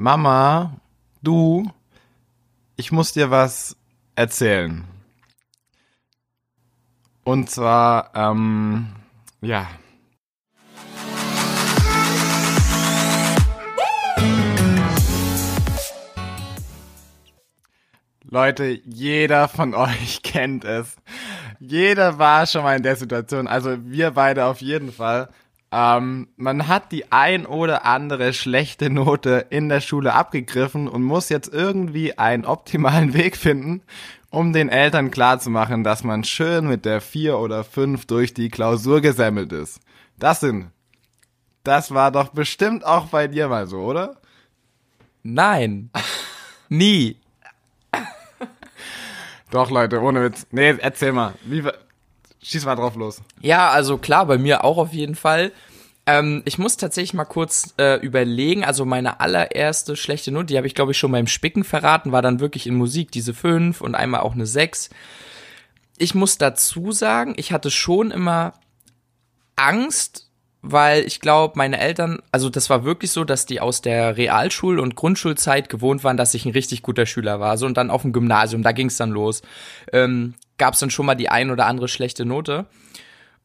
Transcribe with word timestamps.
Mama, 0.00 0.76
du, 1.22 1.68
ich 2.76 2.92
muss 2.92 3.14
dir 3.14 3.32
was 3.32 3.76
erzählen. 4.14 4.84
Und 7.24 7.50
zwar, 7.50 8.12
ähm, 8.14 8.94
ja. 9.40 9.68
Leute, 18.22 18.80
jeder 18.84 19.48
von 19.48 19.74
euch 19.74 20.22
kennt 20.22 20.64
es. 20.64 20.94
Jeder 21.58 22.20
war 22.20 22.46
schon 22.46 22.62
mal 22.62 22.76
in 22.76 22.84
der 22.84 22.94
Situation, 22.94 23.48
also 23.48 23.84
wir 23.84 24.12
beide 24.12 24.44
auf 24.44 24.60
jeden 24.60 24.92
Fall. 24.92 25.28
Ähm, 25.70 26.28
man 26.36 26.66
hat 26.66 26.92
die 26.92 27.12
ein 27.12 27.44
oder 27.44 27.84
andere 27.84 28.32
schlechte 28.32 28.88
Note 28.90 29.46
in 29.50 29.68
der 29.68 29.80
Schule 29.80 30.14
abgegriffen 30.14 30.88
und 30.88 31.02
muss 31.02 31.28
jetzt 31.28 31.52
irgendwie 31.52 32.16
einen 32.18 32.46
optimalen 32.46 33.12
Weg 33.14 33.36
finden, 33.36 33.82
um 34.30 34.52
den 34.52 34.68
Eltern 34.68 35.10
klarzumachen, 35.10 35.84
dass 35.84 36.04
man 36.04 36.24
schön 36.24 36.66
mit 36.66 36.84
der 36.84 37.00
vier 37.00 37.38
oder 37.38 37.64
fünf 37.64 38.06
durch 38.06 38.32
die 38.32 38.48
Klausur 38.48 39.00
gesammelt 39.00 39.52
ist. 39.52 39.80
Das 40.18 40.40
sind, 40.40 40.70
das 41.64 41.92
war 41.92 42.10
doch 42.10 42.28
bestimmt 42.28 42.84
auch 42.84 43.06
bei 43.06 43.28
dir 43.28 43.48
mal 43.48 43.66
so, 43.66 43.80
oder? 43.80 44.16
Nein. 45.22 45.90
Nie. 46.68 47.16
Doch, 49.50 49.70
Leute, 49.70 50.00
ohne 50.00 50.24
Witz. 50.24 50.46
Nee, 50.50 50.76
erzähl 50.78 51.12
mal. 51.12 51.34
Wie, 51.44 51.62
schieß 52.42 52.64
mal 52.64 52.76
drauf 52.76 52.96
los. 52.96 53.20
Ja, 53.40 53.70
also 53.70 53.98
klar, 53.98 54.26
bei 54.26 54.38
mir 54.38 54.64
auch 54.64 54.78
auf 54.78 54.92
jeden 54.92 55.14
Fall. 55.14 55.52
Ähm, 56.06 56.42
ich 56.46 56.58
muss 56.58 56.78
tatsächlich 56.78 57.12
mal 57.14 57.24
kurz 57.24 57.74
äh, 57.78 58.00
überlegen. 58.00 58.64
Also 58.64 58.84
meine 58.84 59.20
allererste 59.20 59.94
schlechte 59.94 60.32
Note, 60.32 60.46
die 60.46 60.56
habe 60.56 60.66
ich 60.66 60.74
glaube 60.74 60.92
ich 60.92 60.98
schon 60.98 61.12
beim 61.12 61.26
Spicken 61.26 61.64
verraten, 61.64 62.12
war 62.12 62.22
dann 62.22 62.40
wirklich 62.40 62.66
in 62.66 62.74
Musik 62.74 63.10
diese 63.12 63.34
5 63.34 63.82
und 63.82 63.94
einmal 63.94 64.20
auch 64.20 64.32
eine 64.32 64.46
6. 64.46 64.88
Ich 65.98 66.14
muss 66.14 66.38
dazu 66.38 66.92
sagen, 66.92 67.34
ich 67.36 67.52
hatte 67.52 67.70
schon 67.70 68.10
immer 68.10 68.54
Angst, 69.56 70.30
weil 70.62 71.04
ich 71.04 71.20
glaube, 71.20 71.54
meine 71.56 71.78
Eltern, 71.78 72.22
also 72.32 72.48
das 72.48 72.70
war 72.70 72.84
wirklich 72.84 73.10
so, 73.10 73.24
dass 73.24 73.44
die 73.46 73.60
aus 73.60 73.82
der 73.82 74.16
Realschul- 74.16 74.78
und 74.78 74.96
Grundschulzeit 74.96 75.68
gewohnt 75.68 76.04
waren, 76.04 76.16
dass 76.16 76.34
ich 76.34 76.46
ein 76.46 76.52
richtig 76.52 76.82
guter 76.82 77.04
Schüler 77.04 77.38
war. 77.38 77.58
So 77.58 77.66
und 77.66 77.76
dann 77.76 77.90
auf 77.90 78.02
dem 78.02 78.12
Gymnasium, 78.12 78.62
da 78.62 78.72
ging 78.72 78.86
es 78.86 78.96
dann 78.96 79.10
los. 79.10 79.42
Ähm, 79.92 80.34
Gab 80.58 80.74
es 80.74 80.80
dann 80.80 80.90
schon 80.90 81.06
mal 81.06 81.14
die 81.14 81.28
ein 81.28 81.50
oder 81.50 81.66
andere 81.66 81.88
schlechte 81.88 82.24
Note. 82.24 82.66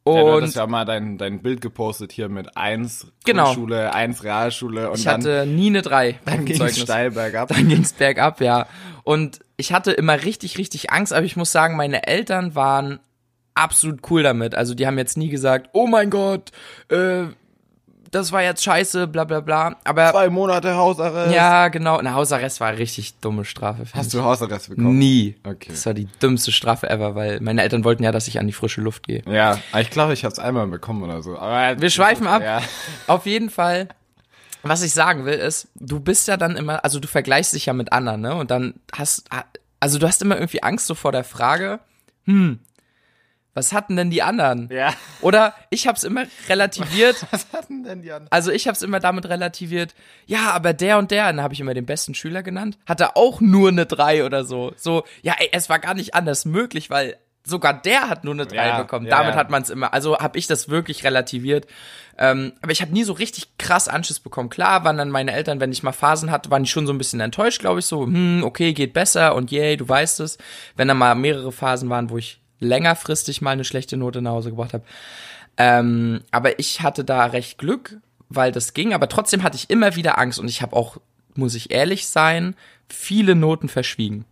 Und 0.03 0.16
ja, 0.17 0.23
du 0.23 0.33
hattest 0.33 0.56
ja 0.58 0.67
mal 0.67 0.83
dein, 0.83 1.17
dein 1.17 1.42
Bild 1.42 1.61
gepostet 1.61 2.11
hier 2.11 2.28
mit 2.28 2.58
eins 2.58 3.08
Genau. 3.23 3.45
Grundschule, 3.45 3.94
eins 3.94 4.23
Realschule 4.23 4.89
und 4.89 4.97
ich 4.97 5.06
dann, 5.06 5.22
hatte 5.22 5.45
nie 5.45 5.67
eine 5.67 5.81
3 5.81 6.19
dann 6.25 6.44
ging 6.44 6.61
es 6.61 6.80
steil 6.80 7.11
bergab. 7.11 7.47
Dann 7.47 7.69
ging's 7.69 7.94
bergab, 7.94 8.41
ja. 8.41 8.67
Und 9.03 9.39
ich 9.56 9.72
hatte 9.72 9.91
immer 9.91 10.23
richtig, 10.23 10.58
richtig 10.58 10.91
Angst, 10.91 11.14
aber 11.14 11.25
ich 11.25 11.38
muss 11.38 11.53
sagen, 11.53 11.78
meine 11.78 12.06
Eltern 12.06 12.53
waren 12.56 13.00
absolut 13.53 14.02
cool 14.09 14.23
damit. 14.23 14.56
Also 14.56 14.73
die 14.73 14.88
haben 14.88 14.97
jetzt 14.97 15.17
nie 15.17 15.30
gesagt, 15.30 15.69
oh 15.73 15.88
mein 15.88 16.09
Gott, 16.09 16.52
äh, 16.89 17.25
das 18.14 18.31
war 18.31 18.42
jetzt 18.44 18.64
scheiße, 18.64 19.08
bla 19.08 19.23
bla 19.23 19.39
bla. 19.42 19.75
Aber 19.83 20.11
Zwei 20.11 20.30
Monate 20.30 20.75
Hausarrest. 20.75 21.33
ja, 21.33 21.67
genau. 21.69 21.97
Eine 21.97 22.14
Hausarrest 22.14 22.59
war 22.59 22.69
eine 22.69 22.78
richtig 22.78 23.16
dumme 23.19 23.45
Strafe. 23.45 23.86
Hast 23.94 24.08
ich. 24.08 24.14
du 24.14 24.23
Hausarrest 24.23 24.69
bekommen? 24.69 24.97
Nie. 24.97 25.36
Okay. 25.44 25.69
Das 25.72 25.86
war 25.86 25.94
die 25.94 26.06
dümmste 26.22 26.52
Strafe 26.52 26.89
ever, 26.89 27.16
weil 27.16 27.39
meine 27.41 27.61
Eltern 27.61 27.84
wollten 27.84 28.03
ja, 28.03 28.11
dass 28.11 28.28
ich 28.28 28.39
an 28.39 28.47
die 28.47 28.53
frische 28.53 28.81
Luft 28.81 29.08
gehe. 29.08 29.23
Ja, 29.30 29.59
ich 29.80 29.89
glaube, 29.89 30.14
ich 30.14 30.23
habe 30.23 30.31
es 30.34 30.39
einmal 30.39 30.67
bekommen 30.67 31.03
oder 31.03 31.22
so. 31.22 31.38
Aber 31.38 31.80
Wir 31.81 31.89
schweifen 31.89 32.28
ab. 32.28 32.41
Ja. 32.41 32.61
Auf 33.08 33.25
jeden 33.25 33.50
Fall, 33.50 33.88
was 34.61 34.81
ich 34.84 34.94
sagen 34.94 35.25
will, 35.25 35.34
ist, 35.36 35.67
du 35.75 36.00
bist 36.00 36.28
ja 36.28 36.38
dann 36.38 36.56
immer, 36.56 36.84
also 36.84 37.00
du 37.00 37.08
vergleichst 37.08 37.53
dich 37.53 37.66
ja 37.66 37.73
mit 37.73 37.91
anderen, 37.91 38.22
ne? 38.22 38.36
Und 38.36 38.52
dann 38.52 38.75
hast, 38.95 39.25
also 39.80 40.00
du 40.00 40.08
hast 40.08 40.22
immer 40.22 40.36
irgendwie 40.36 40.64
Angst 40.64 40.88
so 40.88 40.95
vor 40.95 41.11
der 41.11 41.23
Frage, 41.23 41.80
hm, 42.25 42.59
was 43.53 43.72
hatten 43.74 43.96
denn 43.96 44.09
die 44.09 44.22
anderen? 44.24 44.69
ja. 44.72 44.94
Oder 45.22 45.53
ich 45.69 45.88
hab's 45.88 46.03
immer 46.03 46.25
relativiert, 46.50 47.25
Was 47.31 47.47
hatten 47.53 47.84
denn 47.84 48.02
die 48.02 48.12
anderen? 48.12 48.31
also 48.31 48.52
ich 48.52 48.68
hab's 48.68 48.81
immer 48.81 49.00
damit 49.00 49.28
relativiert, 49.30 49.94
ja, 50.25 50.52
aber 50.52 50.74
der 50.74 50.97
und 50.97 51.12
der, 51.12 51.28
dann 51.28 51.41
habe 51.41 51.53
ich 51.53 51.59
immer 51.59 51.74
den 51.74 51.86
besten 51.86 52.14
Schüler 52.16 52.44
genannt, 52.44 52.78
hatte 52.86 53.16
auch 53.16 53.41
nur 53.41 53.69
eine 53.69 53.86
3 53.86 54.25
oder 54.25 54.44
so. 54.46 54.74
So, 54.78 55.03
ja, 55.22 55.36
ey, 55.40 55.50
es 55.52 55.69
war 55.69 55.80
gar 55.80 55.94
nicht 55.94 56.14
anders 56.16 56.46
möglich, 56.46 56.90
weil 56.90 57.18
sogar 57.46 57.74
der 57.74 58.09
hat 58.09 58.24
nur 58.24 58.34
eine 58.34 58.46
3 58.46 58.56
Ja, 58.56 58.81
bekommen. 58.81 59.06
ja, 59.06 59.18
Damit 59.18 59.34
ja. 59.34 59.40
hat 59.40 59.50
man 59.50 59.62
es 59.64 59.70
immer, 59.70 59.94
also 59.94 60.18
habe 60.18 60.38
ich 60.38 60.47
das 60.47 60.70
wirklich 60.70 61.03
relativiert. 61.03 61.68
Ähm, 62.18 62.53
aber 62.62 62.72
ich 62.72 62.81
habe 62.81 62.94
nie 62.94 63.03
so 63.03 63.12
richtig 63.14 63.58
krass 63.58 63.88
Anschiss 63.88 64.20
bekommen. 64.20 64.50
Klar 64.50 64.84
waren 64.85 64.97
dann 64.97 65.09
meine 65.09 65.34
Eltern, 65.34 65.59
wenn 65.59 65.72
ich 65.72 65.84
mal 65.84 65.91
Phasen 65.94 66.31
hatte, 66.31 66.50
waren 66.52 66.64
die 66.64 66.70
schon 66.70 66.85
so 66.88 66.94
ein 66.94 66.97
bisschen 66.97 67.20
enttäuscht, 67.20 67.59
glaube 67.59 67.80
ich, 67.80 67.85
so, 67.85 68.06
hm, 68.06 68.44
okay, 68.46 68.72
geht 68.74 68.94
besser 68.94 69.35
und 69.35 69.52
yay, 69.52 69.75
du 69.78 69.90
weißt 69.90 70.20
es. 70.22 70.38
Wenn 70.78 70.88
dann 70.88 70.97
mal 70.97 71.16
mehrere 71.16 71.52
Phasen 71.52 71.90
waren, 71.90 72.09
wo 72.12 72.18
ich 72.18 72.40
längerfristig 72.63 73.41
mal 73.41 73.51
eine 73.51 73.63
schlechte 73.63 73.97
Note 73.97 74.22
nach 74.22 74.31
Hause 74.31 74.50
gebracht 74.50 74.74
habe. 74.74 74.84
Ähm, 75.57 76.22
aber 76.31 76.59
ich 76.59 76.81
hatte 76.81 77.03
da 77.03 77.25
recht 77.25 77.57
Glück, 77.57 77.97
weil 78.29 78.51
das 78.51 78.74
ging, 78.74 78.94
aber 78.94 79.07
trotzdem 79.07 79.44
hatte 79.44 79.56
ich 79.56 79.69
immer 79.69 79.96
wieder 79.96 80.18
Angst 80.18 80.40
und 80.40 80.47
ich 80.47 80.62
habe 80.62 80.75
auch, 80.75 80.97
muss 81.35 81.56
ich 81.56 81.72
ehrlich 81.72 82.07
sein, 82.07 82.56
viele 82.90 83.35
Noten 83.35 83.69
verschwiegen. 83.69 84.25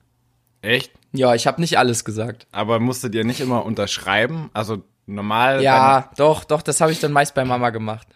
Echt? 0.61 0.91
Ja, 1.11 1.35
ich 1.35 1.47
habe 1.47 1.61
nicht 1.61 1.77
alles 1.77 2.05
gesagt. 2.05 2.47
Aber 2.51 2.79
musstet 2.79 3.13
ihr 3.15 3.23
nicht 3.23 3.39
immer 3.39 3.65
unterschreiben? 3.65 4.49
Also 4.53 4.83
normal. 5.05 5.61
Ja, 5.61 6.09
doch, 6.17 6.43
doch, 6.43 6.61
das 6.61 6.81
habe 6.81 6.91
ich 6.91 6.99
dann 6.99 7.11
meist 7.11 7.35
bei 7.35 7.43
Mama 7.45 7.69
gemacht. 7.69 8.07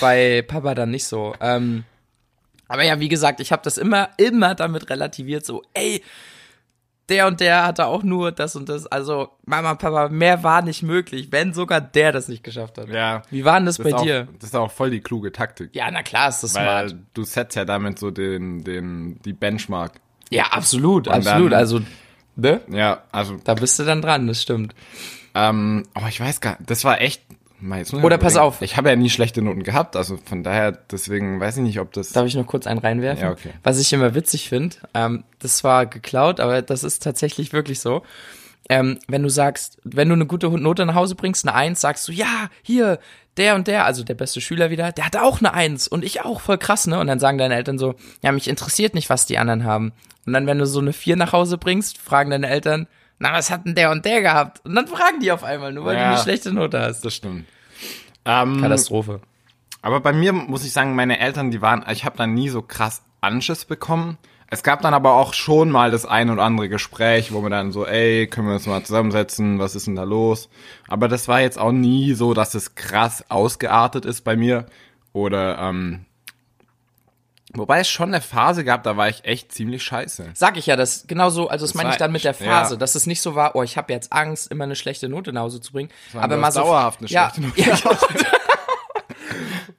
bei 0.00 0.42
Papa 0.42 0.74
dann 0.74 0.90
nicht 0.90 1.04
so. 1.04 1.34
Ähm, 1.40 1.84
aber 2.68 2.82
ja, 2.82 2.98
wie 2.98 3.08
gesagt, 3.08 3.40
ich 3.40 3.52
habe 3.52 3.62
das 3.62 3.78
immer, 3.78 4.10
immer 4.16 4.54
damit 4.54 4.90
relativiert, 4.90 5.44
so, 5.44 5.62
ey, 5.74 6.02
der 7.08 7.26
und 7.26 7.40
der 7.40 7.64
hatte 7.64 7.86
auch 7.86 8.02
nur 8.02 8.32
das 8.32 8.56
und 8.56 8.68
das. 8.68 8.86
Also, 8.86 9.28
Mama, 9.44 9.74
Papa, 9.74 10.08
mehr 10.08 10.42
war 10.42 10.62
nicht 10.62 10.82
möglich, 10.82 11.28
wenn 11.30 11.52
sogar 11.52 11.80
der 11.80 12.12
das 12.12 12.28
nicht 12.28 12.42
geschafft 12.44 12.78
hat. 12.78 12.88
Ja. 12.88 13.22
Wie 13.30 13.44
war 13.44 13.56
denn 13.58 13.66
das, 13.66 13.76
Das 13.76 13.84
bei 13.90 13.94
auch, 13.94 14.02
dir? 14.02 14.28
Das 14.38 14.50
ist 14.50 14.56
auch 14.56 14.70
voll 14.70 14.90
die 14.90 15.00
kluge 15.00 15.30
Taktik. 15.32 15.70
Ja, 15.74 15.90
na 15.90 16.02
klar, 16.02 16.28
ist 16.28 16.42
das 16.42 16.54
Weil 16.54 16.88
smart. 16.88 17.02
du 17.14 17.22
setzt 17.24 17.56
ja 17.56 17.64
damit 17.64 17.98
so 17.98 18.10
den, 18.10 18.64
den, 18.64 19.20
die 19.24 19.32
Benchmark. 19.34 20.00
Ja, 20.30 20.44
absolut, 20.46 21.06
Und 21.08 21.14
absolut. 21.14 21.52
dann- 21.52 21.58
also, 21.58 21.80
ne? 22.36 22.60
Ja, 22.70 23.02
also, 23.12 23.36
Da 23.44 23.54
bist 23.54 23.78
du 23.78 23.84
dann 23.84 24.00
dran, 24.02 24.26
das 24.26 24.40
stimmt. 24.42 24.74
ähm, 25.34 25.82
aber 25.94 26.08
ich 26.08 26.18
weiß 26.20 26.40
gar 26.40 26.56
das 26.64 26.84
war 26.84 27.00
echt. 27.00 27.22
Oder 28.02 28.18
pass 28.18 28.36
auf. 28.36 28.60
Ich 28.62 28.76
habe 28.76 28.90
ja 28.90 28.96
nie 28.96 29.10
schlechte 29.10 29.40
Noten 29.40 29.62
gehabt, 29.62 29.96
also 29.96 30.16
von 30.16 30.42
daher, 30.42 30.72
deswegen 30.72 31.40
weiß 31.40 31.56
ich 31.56 31.62
nicht, 31.62 31.80
ob 31.80 31.92
das. 31.92 32.12
Darf 32.12 32.26
ich 32.26 32.34
noch 32.34 32.46
kurz 32.46 32.66
einen 32.66 32.80
reinwerfen? 32.80 33.24
Ja, 33.24 33.30
okay. 33.30 33.50
Was 33.62 33.80
ich 33.80 33.92
immer 33.92 34.14
witzig 34.14 34.48
finde, 34.48 34.76
ähm, 34.92 35.24
das 35.38 35.64
war 35.64 35.86
geklaut, 35.86 36.40
aber 36.40 36.62
das 36.62 36.84
ist 36.84 37.02
tatsächlich 37.02 37.52
wirklich 37.52 37.80
so. 37.80 38.02
Ähm, 38.68 38.98
wenn 39.08 39.22
du 39.22 39.28
sagst, 39.28 39.78
wenn 39.84 40.08
du 40.08 40.14
eine 40.14 40.26
gute 40.26 40.48
Note 40.48 40.86
nach 40.86 40.94
Hause 40.94 41.14
bringst, 41.14 41.46
eine 41.46 41.54
Eins, 41.54 41.82
sagst 41.82 42.08
du, 42.08 42.12
ja, 42.12 42.48
hier, 42.62 42.98
der 43.36 43.56
und 43.56 43.66
der, 43.66 43.84
also 43.84 44.04
der 44.04 44.14
beste 44.14 44.40
Schüler 44.40 44.70
wieder, 44.70 44.92
der 44.92 45.06
hatte 45.06 45.22
auch 45.22 45.40
eine 45.40 45.52
Eins 45.52 45.86
und 45.86 46.04
ich 46.04 46.22
auch, 46.22 46.40
voll 46.40 46.58
krass, 46.58 46.86
ne? 46.86 46.98
Und 46.98 47.06
dann 47.06 47.18
sagen 47.18 47.36
deine 47.36 47.56
Eltern 47.56 47.78
so, 47.78 47.94
ja, 48.22 48.32
mich 48.32 48.48
interessiert 48.48 48.94
nicht, 48.94 49.10
was 49.10 49.26
die 49.26 49.38
anderen 49.38 49.64
haben. 49.64 49.92
Und 50.26 50.32
dann, 50.32 50.46
wenn 50.46 50.58
du 50.58 50.66
so 50.66 50.80
eine 50.80 50.94
Vier 50.94 51.16
nach 51.16 51.32
Hause 51.32 51.58
bringst, 51.58 51.98
fragen 51.98 52.30
deine 52.30 52.48
Eltern, 52.48 52.86
na, 53.18 53.32
was 53.32 53.50
hat 53.50 53.64
denn 53.66 53.74
der 53.74 53.90
und 53.90 54.04
der 54.04 54.20
gehabt? 54.22 54.60
Und 54.64 54.74
dann 54.74 54.86
fragen 54.86 55.20
die 55.20 55.32
auf 55.32 55.44
einmal, 55.44 55.72
nur 55.72 55.84
weil 55.84 55.96
du 55.96 56.02
Ja. 56.02 56.10
eine 56.10 56.18
schlechte 56.18 56.52
Note 56.52 56.80
hast. 56.80 57.04
das 57.04 57.14
stimmt. 57.14 57.46
Ähm, 58.24 58.60
Katastrophe. 58.60 59.20
Aber 59.82 60.00
bei 60.00 60.12
mir 60.12 60.32
muss 60.32 60.64
ich 60.64 60.72
sagen, 60.72 60.94
meine 60.94 61.18
Eltern, 61.20 61.50
die 61.50 61.60
waren, 61.60 61.84
ich 61.90 62.04
habe 62.04 62.16
da 62.16 62.26
nie 62.26 62.48
so 62.48 62.62
krass 62.62 63.02
Anschiss 63.20 63.64
bekommen. 63.66 64.18
Es 64.50 64.62
gab 64.62 64.82
dann 64.82 64.94
aber 64.94 65.14
auch 65.14 65.34
schon 65.34 65.70
mal 65.70 65.90
das 65.90 66.06
ein 66.06 66.30
oder 66.30 66.42
andere 66.42 66.68
Gespräch, 66.68 67.32
wo 67.32 67.42
wir 67.42 67.50
dann 67.50 67.72
so, 67.72 67.86
ey, 67.86 68.26
können 68.26 68.46
wir 68.46 68.54
uns 68.54 68.66
mal 68.66 68.82
zusammensetzen, 68.84 69.58
was 69.58 69.74
ist 69.74 69.86
denn 69.86 69.96
da 69.96 70.04
los? 70.04 70.48
Aber 70.88 71.08
das 71.08 71.28
war 71.28 71.40
jetzt 71.40 71.58
auch 71.58 71.72
nie 71.72 72.14
so, 72.14 72.34
dass 72.34 72.54
es 72.54 72.74
krass 72.74 73.24
ausgeartet 73.30 74.04
ist 74.04 74.22
bei 74.22 74.36
mir. 74.36 74.66
Oder, 75.12 75.58
ähm, 75.58 76.04
wobei 77.54 77.80
es 77.80 77.88
schon 77.88 78.08
eine 78.08 78.20
Phase 78.20 78.64
gab, 78.64 78.82
da 78.82 78.96
war 78.96 79.08
ich 79.08 79.24
echt 79.24 79.52
ziemlich 79.52 79.82
scheiße. 79.82 80.30
Sag 80.34 80.56
ich 80.56 80.66
ja, 80.66 80.76
das 80.76 81.06
genau 81.06 81.30
so, 81.30 81.48
also 81.48 81.64
das, 81.64 81.72
Das 81.72 81.82
meine 81.82 81.90
ich 81.90 81.96
dann 81.96 82.12
mit 82.12 82.24
der 82.24 82.34
Phase, 82.34 82.74
ja. 82.74 82.78
dass 82.78 82.94
es 82.94 83.06
nicht 83.06 83.20
so 83.20 83.34
war, 83.34 83.56
oh, 83.56 83.62
ich 83.62 83.76
habe 83.76 83.92
jetzt 83.92 84.12
Angst, 84.12 84.50
immer 84.50 84.64
eine 84.64 84.76
schlechte 84.76 85.08
Note 85.08 85.32
nach 85.32 85.42
Hause 85.42 85.60
zu 85.60 85.72
bringen, 85.72 85.90
aber 86.14 86.36
mal 86.36 86.52
so 86.52 86.60
dauerhaft 86.60 87.00
eine 87.00 87.08
ja, 87.08 87.30
schlechte 87.34 87.42
Note. 87.42 87.60
Ja, 87.60 87.76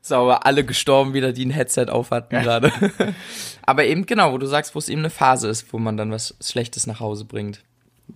Sauber, 0.01 0.45
alle 0.45 0.63
gestorben 0.63 1.13
wieder, 1.13 1.33
die 1.33 1.45
ein 1.45 1.51
Headset 1.51 1.87
auf 1.89 2.11
hatten 2.11 2.39
gerade. 2.39 2.71
aber 3.63 3.85
eben 3.85 4.05
genau, 4.05 4.33
wo 4.33 4.37
du 4.37 4.45
sagst, 4.45 4.75
wo 4.75 4.79
es 4.79 4.89
eben 4.89 5.01
eine 5.01 5.09
Phase 5.09 5.47
ist, 5.47 5.73
wo 5.73 5.79
man 5.79 5.97
dann 5.97 6.11
was 6.11 6.35
Schlechtes 6.41 6.85
nach 6.85 6.99
Hause 6.99 7.25
bringt. 7.25 7.61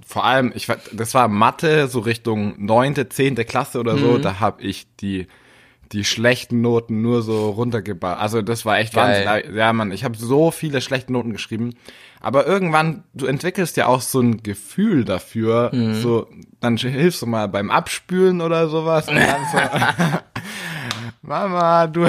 Vor 0.05 0.23
allem, 0.23 0.51
ich 0.53 0.67
das 0.91 1.15
war 1.15 1.27
Mathe, 1.27 1.87
so 1.87 2.01
Richtung 2.01 2.53
neunte, 2.63 3.09
zehnte 3.09 3.43
Klasse 3.43 3.79
oder 3.79 3.97
so, 3.97 4.17
Mhm. 4.17 4.21
da 4.21 4.39
habe 4.39 4.61
ich 4.61 4.85
die 4.97 5.27
die 5.91 6.03
schlechten 6.03 6.61
Noten 6.61 7.01
nur 7.01 7.21
so 7.23 7.49
runtergebaut. 7.49 8.17
Also 8.17 8.41
das 8.41 8.65
war 8.65 8.77
echt 8.79 8.93
Geil. 8.93 9.25
Wahnsinn. 9.25 9.55
Ja, 9.55 9.73
Mann, 9.73 9.91
ich 9.91 10.03
habe 10.03 10.17
so 10.17 10.51
viele 10.51 10.81
schlechte 10.81 11.11
Noten 11.11 11.31
geschrieben. 11.31 11.73
Aber 12.21 12.45
irgendwann, 12.45 13.03
du 13.13 13.25
entwickelst 13.25 13.77
ja 13.77 13.87
auch 13.87 14.01
so 14.01 14.19
ein 14.19 14.43
Gefühl 14.43 15.05
dafür. 15.05 15.71
Mhm. 15.73 15.95
So, 15.95 16.27
dann 16.59 16.77
hilfst 16.77 17.21
du 17.21 17.25
mal 17.25 17.47
beim 17.47 17.71
Abspülen 17.71 18.41
oder 18.41 18.67
sowas. 18.69 19.07
Und 19.07 19.15
dann 19.15 19.41
so, 19.51 19.57
Mama, 21.21 21.87
du, 21.87 22.07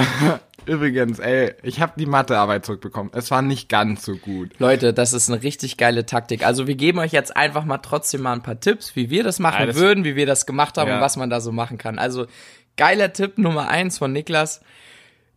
Übrigens, 0.66 1.18
ey, 1.18 1.54
ich 1.62 1.80
habe 1.80 1.94
die 1.96 2.06
Mathearbeit 2.06 2.66
zurückbekommen. 2.66 3.10
Es 3.14 3.30
war 3.30 3.40
nicht 3.42 3.68
ganz 3.68 4.04
so 4.04 4.14
gut. 4.16 4.50
Leute, 4.58 4.92
das 4.92 5.12
ist 5.14 5.30
eine 5.30 5.42
richtig 5.42 5.78
geile 5.78 6.04
Taktik. 6.06 6.46
Also 6.46 6.66
wir 6.66 6.74
geben 6.74 6.98
euch 6.98 7.12
jetzt 7.12 7.34
einfach 7.36 7.64
mal 7.64 7.78
trotzdem 7.78 8.20
mal 8.22 8.34
ein 8.34 8.42
paar 8.42 8.60
Tipps, 8.60 8.94
wie 8.94 9.08
wir 9.10 9.24
das 9.24 9.38
machen 9.38 9.56
Alles- 9.62 9.76
würden, 9.76 10.04
wie 10.04 10.16
wir 10.16 10.26
das 10.26 10.44
gemacht 10.46 10.76
haben 10.76 10.88
Ja. 10.88 10.96
und 10.96 11.00
was 11.00 11.16
man 11.16 11.30
da 11.30 11.40
so 11.40 11.50
machen 11.50 11.78
kann. 11.78 11.98
Also 11.98 12.26
geiler 12.80 13.12
Tipp 13.12 13.36
Nummer 13.36 13.68
eins 13.68 13.98
von 13.98 14.10
Niklas. 14.10 14.62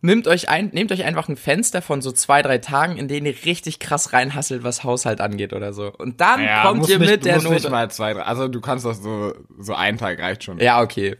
Nehmt 0.00 0.26
euch 0.28 0.48
ein, 0.48 0.70
nehmt 0.72 0.90
euch 0.92 1.04
einfach 1.04 1.28
ein 1.28 1.36
Fenster 1.36 1.82
von 1.82 2.00
so 2.00 2.10
zwei, 2.10 2.40
drei 2.40 2.56
Tagen, 2.56 2.96
in 2.96 3.06
denen 3.06 3.26
ihr 3.26 3.34
richtig 3.44 3.80
krass 3.80 4.14
reinhasselt, 4.14 4.64
was 4.64 4.82
Haushalt 4.82 5.20
angeht 5.20 5.52
oder 5.52 5.74
so. 5.74 5.92
Und 5.92 6.22
dann 6.22 6.40
kommt 6.62 6.80
muss 6.80 6.88
ihr 6.88 6.98
nicht, 6.98 7.10
mit 7.10 7.24
der 7.26 7.34
muss 7.34 7.44
nicht 7.44 7.62
Note. 7.64 7.70
mal 7.70 7.90
zwei, 7.90 8.14
drei. 8.14 8.22
Also 8.22 8.48
du 8.48 8.62
kannst 8.62 8.86
das 8.86 9.02
so, 9.02 9.34
so 9.58 9.74
ein 9.74 9.98
Tag 9.98 10.20
reicht 10.20 10.44
schon. 10.44 10.58
Ja, 10.58 10.80
okay. 10.82 11.16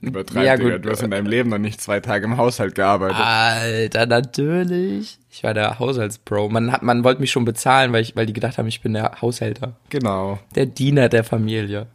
Übertreib, 0.00 0.44
ja, 0.44 0.56
Digga. 0.56 0.76
gut. 0.76 0.84
Du 0.84 0.90
hast 0.90 1.02
in 1.02 1.10
deinem 1.10 1.26
Leben 1.26 1.48
noch 1.48 1.58
nicht 1.58 1.80
zwei 1.80 2.00
Tage 2.00 2.26
im 2.26 2.36
Haushalt 2.36 2.74
gearbeitet. 2.74 3.18
Alter, 3.18 4.04
natürlich. 4.06 5.18
Ich 5.30 5.42
war 5.42 5.54
der 5.54 5.78
Haushaltspro. 5.78 6.50
Man 6.50 6.70
hat, 6.72 6.82
man 6.82 7.04
wollte 7.04 7.20
mich 7.20 7.30
schon 7.30 7.46
bezahlen, 7.46 7.92
weil 7.92 8.02
ich, 8.02 8.14
weil 8.14 8.26
die 8.26 8.34
gedacht 8.34 8.58
haben, 8.58 8.66
ich 8.68 8.82
bin 8.82 8.92
der 8.92 9.22
Haushälter. 9.22 9.76
Genau. 9.88 10.38
Der 10.54 10.66
Diener 10.66 11.08
der 11.08 11.24
Familie. 11.24 11.86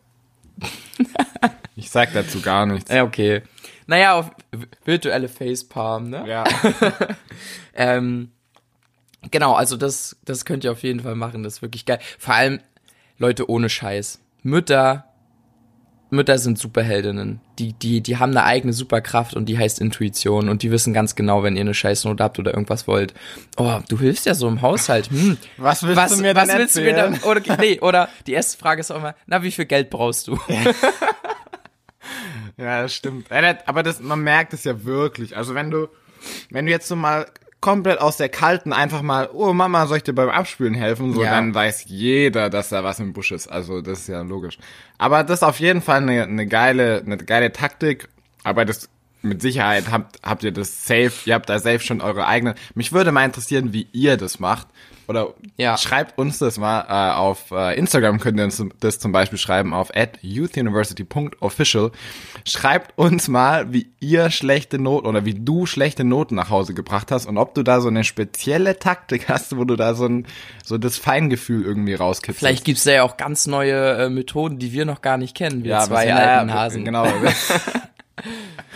Ich 1.75 1.91
sag 1.91 2.13
dazu 2.13 2.41
gar 2.41 2.65
nichts. 2.65 2.91
Ja, 2.91 3.03
okay. 3.03 3.43
Naja, 3.87 4.15
auf 4.15 4.31
virtuelle 4.85 5.29
Facepalm, 5.29 6.09
ne? 6.09 6.23
Ja. 6.27 6.43
Ähm, 7.79 8.31
genau, 9.29 9.53
also 9.53 9.77
das, 9.77 10.17
das 10.25 10.45
könnt 10.45 10.63
ihr 10.63 10.71
auf 10.71 10.81
jeden 10.81 11.01
Fall 11.01 11.13
machen, 11.13 11.43
das 11.43 11.57
ist 11.57 11.61
wirklich 11.61 11.85
geil. 11.85 11.99
Vor 12.17 12.33
allem 12.33 12.59
Leute 13.19 13.47
ohne 13.51 13.69
Scheiß. 13.69 14.19
Mütter, 14.41 15.05
Mütter 16.09 16.37
sind 16.39 16.57
Superheldinnen. 16.57 17.41
Die, 17.59 17.73
die, 17.73 18.01
die 18.01 18.17
haben 18.17 18.31
eine 18.31 18.45
eigene 18.45 18.73
Superkraft 18.73 19.35
und 19.35 19.45
die 19.45 19.57
heißt 19.59 19.79
Intuition 19.79 20.49
und 20.49 20.63
die 20.63 20.71
wissen 20.71 20.93
ganz 20.93 21.15
genau, 21.15 21.43
wenn 21.43 21.55
ihr 21.55 21.61
eine 21.61 21.73
Scheißnote 21.73 22.23
habt 22.23 22.39
oder 22.39 22.53
irgendwas 22.53 22.87
wollt. 22.87 23.13
Oh, 23.57 23.79
du 23.89 23.99
hilfst 23.99 24.25
ja 24.25 24.33
so 24.33 24.47
im 24.47 24.61
Haushalt. 24.61 25.11
Hm. 25.11 25.37
Was 25.57 25.83
willst 25.83 25.97
Was, 25.97 26.15
du 26.15 26.21
mir 26.21 26.35
was 26.35 26.47
denn 26.47 26.57
willst 26.59 26.75
du 26.77 26.81
mir 26.81 26.91
erzählen? 26.91 27.19
dann, 27.21 27.29
oder, 27.29 27.57
nee, 27.57 27.79
oder 27.79 28.09
die 28.25 28.33
erste 28.33 28.57
Frage 28.57 28.81
ist 28.81 28.89
auch 28.89 28.97
immer, 28.97 29.15
na, 29.25 29.43
wie 29.43 29.51
viel 29.51 29.65
Geld 29.65 29.89
brauchst 29.89 30.27
du? 30.27 30.39
Ja, 30.47 30.71
das 32.57 32.93
stimmt. 32.93 33.29
Ja, 33.29 33.41
das- 33.53 33.67
Aber 33.67 33.83
das, 33.83 33.99
man 34.01 34.21
merkt 34.21 34.53
es 34.53 34.63
ja 34.63 34.83
wirklich. 34.83 35.37
Also 35.37 35.53
wenn 35.55 35.69
du, 35.71 35.87
wenn 36.49 36.65
du 36.65 36.71
jetzt 36.71 36.87
so 36.87 36.95
mal 36.95 37.27
komplett 37.59 37.99
aus 37.99 38.17
der 38.17 38.29
kalten 38.29 38.71
einfach 38.73 39.01
mal, 39.01 39.29
oh 39.33 39.51
Mama, 39.53 39.87
soll 39.87 39.97
ich 39.97 40.03
dir 40.03 40.13
beim 40.13 40.29
Abspülen 40.29 40.73
helfen? 40.75 41.13
So, 41.13 41.23
Ja. 41.23 41.31
dann 41.31 41.53
weiß 41.53 41.85
jeder, 41.87 42.49
dass 42.49 42.69
da 42.69 42.83
was 42.83 42.99
im 42.99 43.13
Busch 43.13 43.31
ist. 43.31 43.47
Also 43.47 43.81
das 43.81 44.01
ist 44.01 44.07
ja 44.09 44.21
logisch. 44.21 44.57
Aber 44.97 45.23
das 45.23 45.39
ist 45.39 45.43
auf 45.43 45.59
jeden 45.59 45.81
Fall 45.81 45.97
eine, 46.01 46.23
eine 46.23 46.45
geile, 46.47 47.01
eine 47.05 47.17
geile 47.17 47.51
Taktik. 47.51 48.09
Aber 48.43 48.63
das 48.65 48.89
mit 49.27 49.41
Sicherheit 49.41 49.85
habt, 49.91 50.19
habt 50.23 50.43
ihr 50.43 50.51
das 50.51 50.85
safe, 50.87 51.11
ihr 51.25 51.33
habt 51.35 51.49
da 51.49 51.59
safe 51.59 51.79
schon 51.79 52.01
eure 52.01 52.25
eigene. 52.27 52.55
Mich 52.73 52.91
würde 52.93 53.11
mal 53.11 53.25
interessieren, 53.25 53.73
wie 53.73 53.87
ihr 53.91 54.17
das 54.17 54.39
macht. 54.39 54.67
Oder 55.07 55.33
Ja. 55.55 55.77
schreibt 55.77 56.17
uns 56.17 56.37
das 56.37 56.57
mal 56.57 56.81
äh, 56.81 57.15
auf 57.15 57.51
äh, 57.51 57.77
Instagram 57.79 58.19
könnt 58.19 58.37
ihr 58.39 58.43
uns 58.43 58.61
das 58.81 58.99
zum 58.99 59.13
Beispiel 59.13 59.37
schreiben 59.39 59.73
auf 59.73 59.95
at 59.95 60.19
youthuniversity.official. 60.21 61.91
Schreibt 62.45 62.97
uns 62.97 63.29
mal, 63.29 63.71
wie 63.71 63.87
ihr 64.01 64.29
schlechte 64.31 64.79
Noten 64.79 65.07
oder 65.07 65.23
wie 65.23 65.33
du 65.33 65.65
schlechte 65.65 66.03
Noten 66.03 66.35
nach 66.35 66.49
Hause 66.49 66.73
gebracht 66.73 67.09
hast 67.11 67.25
und 67.25 67.37
ob 67.37 67.53
du 67.55 67.63
da 67.63 67.79
so 67.79 67.87
eine 67.87 68.03
spezielle 68.03 68.79
Taktik 68.79 69.29
hast, 69.29 69.55
wo 69.55 69.63
du 69.63 69.77
da 69.77 69.93
so 69.93 70.07
ein 70.07 70.25
so 70.65 70.77
das 70.77 70.97
Feingefühl 70.97 71.63
irgendwie 71.63 71.93
rauskitzelst. 71.93 72.39
Vielleicht 72.39 72.65
gibt's 72.65 72.83
da 72.83 72.91
ja 72.91 73.03
auch 73.03 73.15
ganz 73.15 73.47
neue 73.47 73.93
äh, 73.97 74.09
Methoden, 74.09 74.59
die 74.59 74.73
wir 74.73 74.83
noch 74.83 75.01
gar 75.01 75.17
nicht 75.17 75.37
kennen, 75.37 75.63
wir 75.63 75.71
ja, 75.71 75.81
zwei 75.81 76.13
alten 76.13 76.53
Hasen. 76.53 76.83
Genau. 76.83 77.07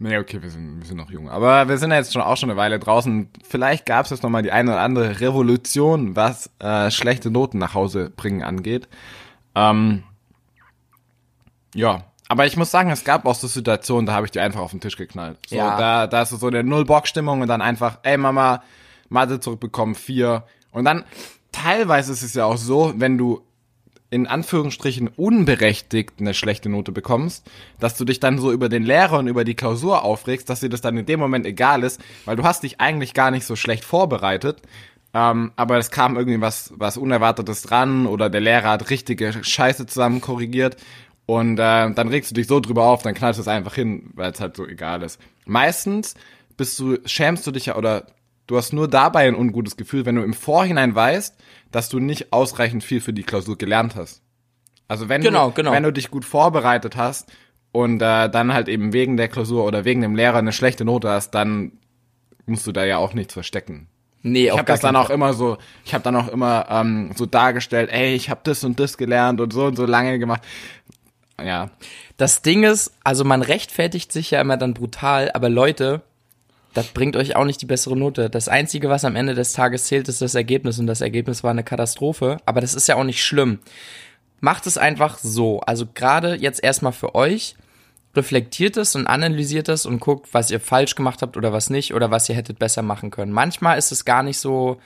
Nee, 0.00 0.16
okay, 0.18 0.40
wir 0.40 0.50
sind, 0.50 0.78
wir 0.78 0.86
sind 0.86 0.96
noch 0.96 1.10
jung. 1.10 1.28
Aber 1.28 1.68
wir 1.68 1.76
sind 1.76 1.90
ja 1.90 1.96
jetzt 1.96 2.12
schon 2.12 2.22
auch 2.22 2.36
schon 2.36 2.50
eine 2.50 2.56
Weile 2.58 2.78
draußen. 2.78 3.28
Vielleicht 3.42 3.84
gab 3.84 4.04
es 4.04 4.10
jetzt 4.10 4.22
noch 4.22 4.30
mal 4.30 4.42
die 4.42 4.52
eine 4.52 4.70
oder 4.72 4.80
andere 4.80 5.20
Revolution, 5.20 6.14
was 6.14 6.50
äh, 6.60 6.90
schlechte 6.92 7.30
Noten 7.32 7.58
nach 7.58 7.74
Hause 7.74 8.10
bringen 8.10 8.42
angeht. 8.44 8.88
Ähm, 9.56 10.04
ja, 11.74 12.04
aber 12.28 12.46
ich 12.46 12.56
muss 12.56 12.70
sagen, 12.70 12.90
es 12.90 13.04
gab 13.04 13.26
auch 13.26 13.34
so 13.34 13.46
Situationen, 13.48 14.06
da 14.06 14.12
habe 14.12 14.26
ich 14.26 14.30
die 14.32 14.40
einfach 14.40 14.60
auf 14.60 14.70
den 14.70 14.80
Tisch 14.80 14.96
geknallt. 14.96 15.38
So, 15.48 15.56
Ja. 15.56 15.76
da, 15.78 16.06
da 16.06 16.22
ist 16.22 16.30
so 16.30 16.46
eine 16.46 16.62
Null-Bock-Stimmung 16.62 17.40
und 17.40 17.48
dann 17.48 17.62
einfach, 17.62 17.98
ey 18.02 18.16
Mama, 18.18 18.62
Mathe 19.08 19.40
zurückbekommen, 19.40 19.94
vier. 19.94 20.44
Und 20.70 20.84
dann, 20.84 21.04
teilweise 21.50 22.12
ist 22.12 22.22
es 22.22 22.34
ja 22.34 22.44
auch 22.44 22.58
so, 22.58 22.92
wenn 22.96 23.18
du 23.18 23.42
in 24.10 24.26
Anführungsstrichen 24.26 25.08
unberechtigt 25.08 26.14
eine 26.18 26.32
schlechte 26.32 26.68
Note 26.68 26.92
bekommst, 26.92 27.46
dass 27.78 27.96
du 27.96 28.04
dich 28.04 28.20
dann 28.20 28.38
so 28.38 28.52
über 28.52 28.68
den 28.68 28.84
Lehrer 28.84 29.18
und 29.18 29.26
über 29.26 29.44
die 29.44 29.54
Klausur 29.54 30.02
aufregst, 30.02 30.48
dass 30.48 30.60
dir 30.60 30.70
das 30.70 30.80
dann 30.80 30.96
in 30.96 31.06
dem 31.06 31.20
Moment 31.20 31.44
egal 31.44 31.84
ist, 31.84 32.00
weil 32.24 32.36
du 32.36 32.44
hast 32.44 32.62
dich 32.62 32.80
eigentlich 32.80 33.12
gar 33.12 33.30
nicht 33.30 33.44
so 33.44 33.54
schlecht 33.54 33.84
vorbereitet, 33.84 34.62
ähm, 35.12 35.52
aber 35.56 35.78
es 35.78 35.90
kam 35.90 36.16
irgendwie 36.16 36.40
was, 36.40 36.72
was 36.76 36.96
Unerwartetes 36.96 37.62
dran 37.62 38.06
oder 38.06 38.30
der 38.30 38.40
Lehrer 38.40 38.70
hat 38.70 38.90
richtige 38.90 39.32
Scheiße 39.42 39.86
zusammen 39.86 40.20
korrigiert 40.20 40.76
und 41.26 41.58
äh, 41.58 41.90
dann 41.92 42.08
regst 42.08 42.30
du 42.30 42.34
dich 42.34 42.46
so 42.46 42.60
drüber 42.60 42.84
auf, 42.84 43.02
dann 43.02 43.14
knallst 43.14 43.38
du 43.38 43.42
es 43.42 43.48
einfach 43.48 43.74
hin, 43.74 44.10
weil 44.14 44.32
es 44.32 44.40
halt 44.40 44.56
so 44.56 44.66
egal 44.66 45.02
ist. 45.02 45.20
Meistens 45.44 46.14
bist 46.56 46.78
du, 46.78 46.96
schämst 47.04 47.46
du 47.46 47.50
dich 47.50 47.66
ja 47.66 47.76
oder 47.76 48.06
du 48.48 48.56
hast 48.56 48.72
nur 48.72 48.88
dabei 48.88 49.28
ein 49.28 49.36
ungutes 49.36 49.76
Gefühl, 49.76 50.04
wenn 50.04 50.16
du 50.16 50.22
im 50.22 50.34
Vorhinein 50.34 50.94
weißt, 50.94 51.36
dass 51.70 51.88
du 51.88 52.00
nicht 52.00 52.32
ausreichend 52.32 52.82
viel 52.82 53.00
für 53.00 53.12
die 53.12 53.22
Klausur 53.22 53.56
gelernt 53.56 53.94
hast. 53.94 54.22
Also 54.88 55.08
wenn 55.08 55.20
Genau, 55.22 55.48
du, 55.48 55.54
genau. 55.54 55.70
wenn 55.72 55.82
du 55.84 55.92
dich 55.92 56.10
gut 56.10 56.24
vorbereitet 56.24 56.96
hast 56.96 57.30
und 57.72 58.02
äh, 58.02 58.28
dann 58.28 58.52
halt 58.52 58.68
eben 58.68 58.92
wegen 58.92 59.16
der 59.16 59.28
Klausur 59.28 59.64
oder 59.64 59.84
wegen 59.84 60.00
dem 60.00 60.16
Lehrer 60.16 60.38
eine 60.38 60.52
schlechte 60.52 60.84
Note 60.84 61.08
hast, 61.10 61.30
dann 61.32 61.72
musst 62.46 62.66
du 62.66 62.72
da 62.72 62.84
ja 62.84 62.96
auch 62.96 63.12
nichts 63.14 63.34
verstecken. 63.34 63.86
Nee, 64.22 64.46
Ich 64.46 64.52
habe 64.52 64.64
das 64.64 64.80
dann 64.80 64.96
auch 64.96 65.10
immer 65.10 65.32
so, 65.34 65.58
ich 65.84 65.94
habe 65.94 66.02
dann 66.02 66.16
auch 66.16 66.26
immer 66.28 66.66
ähm, 66.70 67.12
so 67.14 67.24
dargestellt, 67.26 67.90
ey, 67.92 68.14
ich 68.14 68.30
habe 68.30 68.40
das 68.42 68.64
und 68.64 68.80
das 68.80 68.96
gelernt 68.98 69.40
und 69.40 69.52
so 69.52 69.66
und 69.66 69.76
so 69.76 69.86
lange 69.86 70.18
gemacht. 70.18 70.42
Ja, 71.40 71.70
Das 72.16 72.42
Ding 72.42 72.64
ist, 72.64 72.92
also 73.04 73.24
man 73.24 73.42
rechtfertigt 73.42 74.10
sich 74.10 74.32
ja 74.32 74.40
immer 74.40 74.56
dann 74.56 74.74
brutal, 74.74 75.30
aber 75.34 75.48
Leute, 75.48 76.02
das 76.74 76.88
bringt 76.88 77.16
euch 77.16 77.36
auch 77.36 77.44
nicht 77.44 77.60
die 77.62 77.66
bessere 77.66 77.96
Note. 77.96 78.30
Das 78.30 78.48
Einzige, 78.48 78.88
was 78.88 79.04
am 79.04 79.16
Ende 79.16 79.34
des 79.34 79.52
Tages 79.52 79.84
zählt, 79.86 80.08
ist 80.08 80.22
das 80.22 80.34
Ergebnis 80.34 80.78
und 80.78 80.86
das 80.86 81.00
Ergebnis 81.00 81.42
war 81.42 81.50
eine 81.50 81.64
Katastrophe, 81.64 82.38
aber 82.46 82.60
das 82.60 82.74
ist 82.74 82.88
ja 82.88 82.96
auch 82.96 83.04
nicht 83.04 83.24
schlimm. 83.24 83.58
Macht 84.40 84.66
es 84.66 84.78
einfach 84.78 85.18
so, 85.18 85.60
also 85.60 85.86
gerade 85.92 86.36
jetzt 86.36 86.62
erstmal 86.62 86.92
für 86.92 87.14
euch, 87.14 87.56
reflektiert 88.14 88.76
es 88.76 88.94
und 88.94 89.06
analysiert 89.06 89.68
es 89.68 89.86
und 89.86 90.00
guckt, 90.00 90.28
was 90.32 90.50
ihr 90.50 90.60
falsch 90.60 90.94
gemacht 90.94 91.22
habt 91.22 91.36
oder 91.36 91.52
was 91.52 91.70
nicht 91.70 91.94
oder 91.94 92.10
was 92.10 92.28
ihr 92.28 92.34
hättet 92.34 92.58
besser 92.58 92.82
machen 92.82 93.10
können. 93.10 93.32
Manchmal 93.32 93.78
ist 93.78 93.92
es 93.92 94.04
gar 94.04 94.22
nicht 94.22 94.38
so 94.38 94.78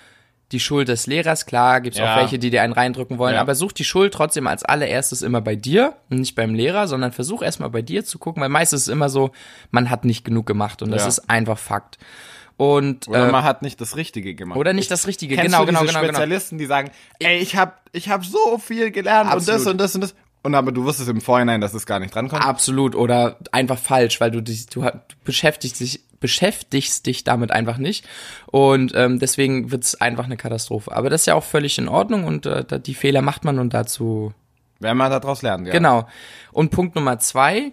die 0.52 0.60
Schuld 0.60 0.88
des 0.88 1.06
Lehrers, 1.06 1.46
klar, 1.46 1.80
gibt's 1.80 1.98
Ja. 1.98 2.12
auch 2.14 2.18
welche, 2.18 2.38
die 2.38 2.50
dir 2.50 2.62
einen 2.62 2.72
reindrücken 2.72 3.18
wollen, 3.18 3.34
Ja. 3.34 3.40
aber 3.40 3.54
such 3.54 3.72
die 3.72 3.84
Schuld 3.84 4.14
trotzdem 4.14 4.46
als 4.46 4.64
allererstes 4.64 5.22
immer 5.22 5.40
bei 5.40 5.56
dir 5.56 5.94
und 6.10 6.20
nicht 6.20 6.34
beim 6.34 6.54
Lehrer, 6.54 6.86
sondern 6.86 7.10
versuch 7.12 7.42
erstmal 7.42 7.70
bei 7.70 7.82
dir 7.82 8.04
zu 8.04 8.18
gucken, 8.18 8.42
weil 8.42 8.48
meistens 8.50 8.82
ist 8.82 8.86
es 8.88 8.92
immer 8.92 9.08
so, 9.08 9.30
man 9.70 9.90
hat 9.90 10.04
nicht 10.04 10.24
genug 10.24 10.46
gemacht 10.46 10.82
und 10.82 10.90
das 10.90 11.02
Ja. 11.02 11.08
ist 11.08 11.30
einfach 11.30 11.58
Fakt. 11.58 11.98
Und 12.58 13.08
oder 13.08 13.28
äh, 13.28 13.32
man 13.32 13.42
hat 13.44 13.62
nicht 13.62 13.80
das 13.80 13.96
Richtige 13.96 14.34
gemacht. 14.34 14.58
oder 14.58 14.72
nicht 14.72 14.90
das 14.90 15.06
Richtige, 15.06 15.34
Kennst 15.34 15.46
genau, 15.50 15.60
du 15.62 15.66
genau, 15.66 15.80
diese 15.80 15.92
genau, 15.94 16.02
genau. 16.02 16.12
Spezialisten, 16.12 16.58
die 16.58 16.66
sagen, 16.66 16.90
ey, 17.18 17.38
ich 17.38 17.56
habe 17.56 17.72
ich 17.92 18.08
hab 18.08 18.24
so 18.24 18.58
viel 18.58 18.90
gelernt 18.90 19.32
und 19.32 19.36
das 19.36 19.48
Absolut. 19.48 19.72
und 19.72 19.78
das 19.78 19.94
und 19.94 20.00
das. 20.02 20.14
Und 20.44 20.54
aber 20.54 20.70
du 20.72 20.84
wusstest 20.84 21.08
im 21.08 21.20
Vorhinein, 21.20 21.60
dass 21.60 21.72
es 21.72 21.86
gar 21.86 21.98
nicht 21.98 22.14
drankommt. 22.14 22.44
Absolut 22.44 22.94
oder 22.94 23.38
einfach 23.52 23.78
falsch, 23.78 24.20
weil 24.20 24.30
du 24.32 24.42
dich, 24.42 24.66
du, 24.66 24.82
du 24.82 24.90
beschäftigst 25.24 25.80
dich, 25.80 26.00
beschäftigst 26.22 27.04
dich 27.04 27.24
damit 27.24 27.50
einfach 27.50 27.76
nicht 27.76 28.06
und 28.46 28.92
ähm, 28.94 29.18
deswegen 29.18 29.70
wird's 29.70 29.94
einfach 29.96 30.24
eine 30.24 30.38
Katastrophe. 30.38 30.92
Aber 30.92 31.10
das 31.10 31.22
ist 31.22 31.26
ja 31.26 31.34
auch 31.34 31.44
völlig 31.44 31.76
in 31.76 31.88
Ordnung 31.88 32.24
und 32.24 32.46
äh, 32.46 32.80
die 32.80 32.94
Fehler 32.94 33.20
macht 33.20 33.44
man 33.44 33.58
und 33.58 33.74
dazu 33.74 34.32
Werden 34.80 34.96
wir 34.96 35.10
daraus 35.10 35.42
lernen, 35.42 35.66
ja. 35.66 35.72
Genau. 35.72 36.08
Und 36.52 36.70
Punkt 36.70 36.94
Nummer 36.94 37.18
zwei 37.18 37.72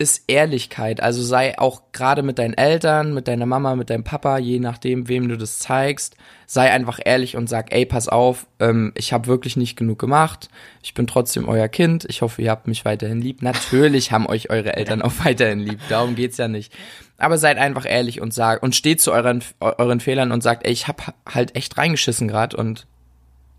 ist 0.00 0.24
Ehrlichkeit. 0.28 1.02
Also 1.02 1.22
sei 1.22 1.58
auch 1.58 1.82
gerade 1.92 2.22
mit 2.22 2.38
deinen 2.38 2.54
Eltern, 2.54 3.12
mit 3.12 3.28
deiner 3.28 3.44
Mama, 3.44 3.76
mit 3.76 3.90
deinem 3.90 4.02
Papa, 4.02 4.38
je 4.38 4.58
nachdem, 4.58 5.08
wem 5.08 5.28
du 5.28 5.36
das 5.36 5.58
zeigst, 5.58 6.16
sei 6.46 6.70
einfach 6.70 7.00
ehrlich 7.04 7.36
und 7.36 7.50
sag, 7.50 7.70
ey, 7.74 7.84
pass 7.84 8.08
auf, 8.08 8.46
ähm, 8.60 8.92
ich 8.96 9.12
habe 9.12 9.26
wirklich 9.26 9.58
nicht 9.58 9.76
genug 9.76 9.98
gemacht. 9.98 10.48
Ich 10.82 10.94
bin 10.94 11.06
trotzdem 11.06 11.46
euer 11.50 11.68
Kind. 11.68 12.06
Ich 12.08 12.22
hoffe, 12.22 12.40
ihr 12.40 12.50
habt 12.50 12.66
mich 12.66 12.86
weiterhin 12.86 13.20
lieb. 13.20 13.42
Natürlich 13.42 14.10
haben 14.10 14.26
euch 14.26 14.48
eure 14.48 14.74
Eltern 14.74 15.02
auch 15.02 15.12
weiterhin 15.22 15.60
lieb. 15.60 15.80
Darum 15.90 16.14
geht's 16.14 16.38
ja 16.38 16.48
nicht. 16.48 16.72
Aber 17.18 17.36
seid 17.36 17.58
einfach 17.58 17.84
ehrlich 17.86 18.22
und 18.22 18.32
sagt 18.32 18.62
und 18.62 18.74
steht 18.74 19.02
zu 19.02 19.12
euren 19.12 19.44
euren 19.60 20.00
Fehlern 20.00 20.32
und 20.32 20.42
sagt, 20.42 20.64
ey, 20.64 20.72
ich 20.72 20.88
hab 20.88 21.14
halt 21.28 21.54
echt 21.56 21.76
reingeschissen 21.76 22.26
gerade 22.26 22.56
und 22.56 22.86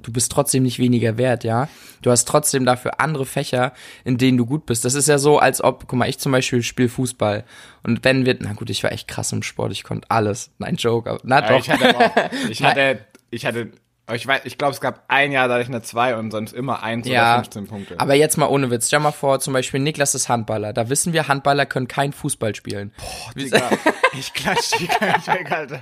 du 0.04 0.12
bist 0.12 0.32
trotzdem 0.32 0.64
nicht 0.64 0.80
weniger 0.80 1.18
wert, 1.18 1.44
ja. 1.44 1.68
Du 2.02 2.12
hast 2.12 2.28
trotzdem 2.28 2.66
dafür 2.66 3.00
andere 3.00 3.26
Fächer, 3.26 3.74
in 4.04 4.18
denen 4.18 4.38
du 4.38 4.46
gut 4.46 4.66
bist. 4.66 4.86
Das 4.86 4.94
ist 4.96 5.08
ja 5.08 5.18
so, 5.18 5.40
als 5.40 5.64
ob, 5.64 5.88
guck 5.88 6.00
mal, 6.00 6.10
ich 6.10 6.18
zum 6.20 6.32
Beispiel 6.32 6.64
spiele 6.64 6.90
Fußball 6.90 7.44
und 7.84 8.04
wenn 8.04 8.26
wir, 8.26 8.38
na 8.40 8.54
gut, 8.54 8.70
ich 8.70 8.84
war 8.84 8.92
echt 8.92 9.08
krass 9.08 9.32
im 9.32 9.44
Sport, 9.44 9.72
ich 9.72 9.84
konnte 9.84 10.10
alles. 10.10 10.52
Nein, 10.58 10.76
Joke, 10.76 11.10
aber, 11.10 11.20
na 11.24 11.42
Ja, 11.42 11.48
doch. 11.48 11.60
ich 11.60 11.70
hatte, 11.70 11.96
aber 11.96 12.06
auch, 12.06 12.32
ich 12.50 12.64
hatte, 12.64 13.06
ich 13.30 13.46
hatte 13.46 13.72
ich 14.16 14.26
weiß, 14.28 14.42
ich 14.46 14.58
glaube, 14.58 14.74
es 14.74 14.82
gab 14.82 15.04
ein 15.08 15.32
Jahr, 15.32 15.48
da 15.48 15.56
hatte 15.56 15.64
ich 15.64 15.70
eine 15.70 15.82
2 15.82 16.16
und 16.16 16.32
sonst 16.32 16.54
immer 16.54 16.84
1 16.84 17.06
oder 17.08 17.14
Ja, 17.16 17.36
15 17.36 17.68
Punkte. 17.68 18.00
aber 18.00 18.14
jetzt 18.16 18.38
mal 18.38 18.48
ohne 18.48 18.70
Witz. 18.72 18.88
Stell 18.88 19.00
mal 19.00 19.12
vor, 19.12 19.40
zum 19.40 19.54
Beispiel 19.54 19.80
Niklas 19.80 20.16
ist 20.16 20.30
Handballer. 20.30 20.74
Da 20.74 20.90
wissen 20.90 21.14
wir, 21.14 21.28
Handballer 21.28 21.66
können 21.66 21.88
kein 21.88 22.14
Fußball 22.14 22.56
spielen. 22.56 22.94
Digga, 23.36 23.70
ich 24.18 24.34
klatsch 24.34 24.72
die 24.80 24.88
gleich 24.88 25.28
weg, 25.28 25.52
Alter. 25.52 25.82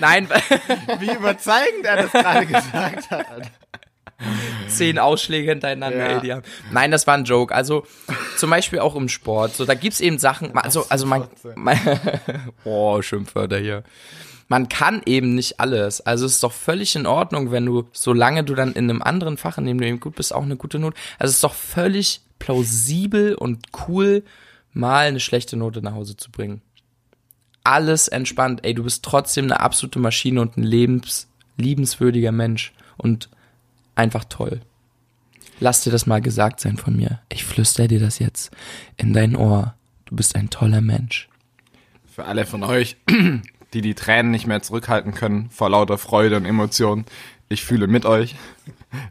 Nein, 0.00 0.28
Wie 0.98 1.10
überzeugend 1.12 1.84
er 1.84 2.02
das 2.02 2.12
gerade 2.12 2.46
gesagt 2.46 3.10
hat. 3.10 3.42
Zehn 4.68 4.98
Ausschläge 5.00 5.50
hintereinander, 5.50 5.98
Ja. 5.98 6.06
ey, 6.16 6.20
die 6.20 6.32
haben. 6.32 6.42
Nein, 6.70 6.92
das 6.92 7.06
war 7.08 7.14
ein 7.14 7.24
Joke. 7.24 7.52
Also 7.54 7.84
zum 8.36 8.50
Beispiel 8.50 8.78
auch 8.78 8.94
im 8.94 9.08
Sport. 9.08 9.54
So, 9.56 9.64
da 9.64 9.74
gibt's 9.74 10.00
eben 10.00 10.18
Sachen. 10.18 10.56
Also, 10.56 10.86
also 10.88 11.06
man, 11.06 11.26
man 11.56 11.76
oh, 12.64 13.02
Schimpfwörter 13.02 13.58
hier. 13.58 13.82
Man 14.48 14.68
kann 14.68 15.02
eben 15.06 15.34
nicht 15.34 15.60
alles. 15.60 16.00
Also 16.00 16.26
es 16.26 16.32
ist 16.32 16.42
doch 16.42 16.52
völlig 16.52 16.96
in 16.96 17.06
Ordnung, 17.06 17.50
wenn 17.50 17.66
du, 17.66 17.88
solange 17.92 18.44
du 18.44 18.54
dann 18.54 18.72
in 18.72 18.90
einem 18.90 19.02
anderen 19.02 19.36
Fach, 19.36 19.58
in 19.58 19.66
dem 19.66 19.80
du 19.80 19.86
eben 19.86 20.00
gut 20.00 20.16
bist, 20.16 20.34
auch 20.34 20.42
eine 20.42 20.56
gute 20.56 20.78
Note. 20.78 20.96
Also 21.18 21.30
es 21.30 21.36
ist 21.36 21.44
doch 21.44 21.54
völlig 21.54 22.20
plausibel 22.38 23.34
und 23.34 23.66
cool, 23.88 24.24
mal 24.72 25.06
eine 25.06 25.20
schlechte 25.20 25.56
Note 25.56 25.82
nach 25.82 25.94
Hause 25.94 26.16
zu 26.16 26.30
bringen. 26.30 26.60
Alles 27.64 28.08
entspannt. 28.08 28.60
Ey, 28.64 28.74
du 28.74 28.82
bist 28.82 29.04
trotzdem 29.04 29.44
eine 29.44 29.60
absolute 29.60 30.00
Maschine 30.00 30.40
und 30.40 30.56
ein 30.56 30.64
lebens, 30.64 31.28
liebenswürdiger 31.56 32.32
Mensch. 32.32 32.72
Und 32.98 33.28
einfach 33.94 34.24
toll. 34.24 34.60
Lass 35.60 35.82
dir 35.82 35.90
das 35.90 36.06
mal 36.06 36.20
gesagt 36.20 36.60
sein 36.60 36.76
von 36.76 36.96
mir. 36.96 37.20
Ich 37.28 37.44
flüster 37.44 37.86
dir 37.88 38.00
das 38.00 38.18
jetzt 38.18 38.50
in 38.96 39.12
dein 39.12 39.36
Ohr. 39.36 39.74
Du 40.06 40.16
bist 40.16 40.34
ein 40.34 40.50
toller 40.50 40.80
Mensch. 40.80 41.28
Für 42.04 42.24
alle 42.24 42.44
von 42.46 42.62
euch, 42.62 42.96
die 43.72 43.80
die 43.80 43.94
Tränen 43.94 44.30
nicht 44.30 44.46
mehr 44.46 44.62
zurückhalten 44.62 45.14
können 45.14 45.50
vor 45.50 45.70
lauter 45.70 45.98
Freude 45.98 46.36
und 46.36 46.44
Emotionen, 46.44 47.04
ich 47.48 47.64
fühle 47.64 47.86
mit 47.86 48.06
euch. 48.06 48.36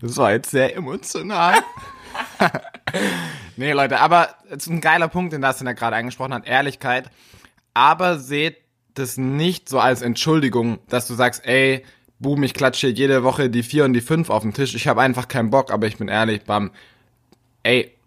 Das 0.02 0.18
war 0.18 0.32
jetzt 0.32 0.52
sehr 0.52 0.76
emotional. 0.76 1.56
nee, 3.56 3.72
Leute, 3.72 4.00
aber 4.00 4.36
es 4.50 4.64
ist 4.64 4.70
ein 4.70 4.82
geiler 4.82 5.08
Punkt, 5.08 5.34
den 5.34 5.42
Dustin 5.42 5.68
ja 5.68 5.74
gerade 5.74 5.96
angesprochen 5.96 6.34
hat, 6.34 6.48
Ehrlichkeit. 6.48 7.10
Aber 7.74 8.20
seht 8.20 8.58
das 8.94 9.18
nicht 9.18 9.70
so 9.70 9.80
als 9.80 10.02
Entschuldigung, 10.02 10.80
dass 10.90 11.08
du 11.08 11.14
sagst, 11.14 11.46
ey, 11.46 11.84
Boom, 12.22 12.44
ich 12.44 12.54
klatsche 12.54 12.88
jede 12.88 13.24
Woche 13.24 13.50
die 13.50 13.64
vier 13.64 13.84
und 13.84 13.94
die 13.94 14.02
fünf 14.02 14.30
auf 14.30 14.44
den 14.44 14.54
Tisch. 14.54 14.76
Ich 14.76 14.88
habe 14.88 15.02
einfach 15.02 15.28
keinen 15.28 15.50
Bock, 15.50 15.72
aber 15.72 15.88
ich 15.88 15.98
bin 15.98 16.08
ehrlich, 16.08 16.44
bam. 16.44 16.70
Ey, 17.64 17.98